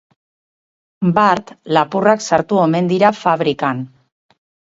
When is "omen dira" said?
2.63-3.13